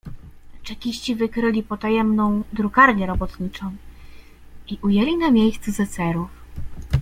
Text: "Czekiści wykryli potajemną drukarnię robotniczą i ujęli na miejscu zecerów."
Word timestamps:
"Czekiści 0.63 1.15
wykryli 1.15 1.63
potajemną 1.63 2.43
drukarnię 2.53 3.05
robotniczą 3.05 3.75
i 4.67 4.77
ujęli 4.81 5.17
na 5.17 5.31
miejscu 5.31 5.71
zecerów." 5.71 6.29